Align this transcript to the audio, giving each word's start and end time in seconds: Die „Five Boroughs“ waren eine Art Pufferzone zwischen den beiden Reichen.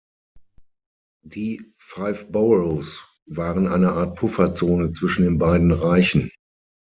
Die 1.23 1.61
„Five 1.77 2.31
Boroughs“ 2.31 3.05
waren 3.27 3.67
eine 3.67 3.91
Art 3.91 4.15
Pufferzone 4.15 4.91
zwischen 4.93 5.25
den 5.25 5.37
beiden 5.37 5.71
Reichen. 5.71 6.31